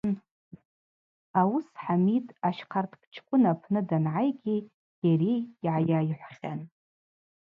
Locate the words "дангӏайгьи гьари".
3.89-5.33